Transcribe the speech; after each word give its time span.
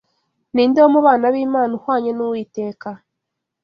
Ni 0.53 0.63
nde 0.69 0.79
wo 0.83 0.89
mu 0.93 0.99
bana 1.05 1.25
b’Imana 1.33 1.71
uhwanye 1.77 2.11
n’Uwiteka? 2.13 2.89